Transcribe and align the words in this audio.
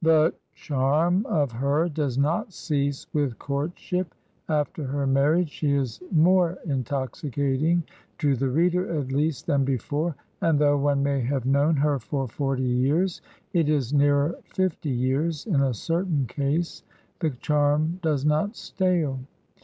The 0.03 0.33
charm 0.55 1.27
of 1.27 1.51
her 1.51 1.87
does 1.87 2.17
not 2.17 2.53
cease 2.53 3.05
with 3.13 3.37
courtship; 3.37 4.15
after 4.49 4.83
her 4.85 5.05
marriage 5.05 5.51
she 5.51 5.73
is 5.75 6.01
more 6.11 6.57
intoxicating, 6.65 7.83
to 8.17 8.35
the 8.35 8.49
reader 8.49 8.89
at 8.97 9.11
least, 9.11 9.45
than 9.45 9.63
before; 9.63 10.15
and 10.41 10.57
though 10.57 10.79
one 10.79 11.03
may 11.03 11.21
have 11.21 11.45
known 11.45 11.75
her 11.75 11.99
for 11.99 12.27
forty 12.27 12.63
years— 12.63 13.21
it 13.53 13.69
is 13.69 13.93
nearer 13.93 14.39
fifty 14.43 14.89
years, 14.89 15.45
in 15.45 15.61
a 15.61 15.71
certain 15.75 16.25
case— 16.25 16.81
^the 17.19 17.39
charm 17.39 17.99
does 18.01 18.25
not 18.25 18.55
stale. 18.55 19.19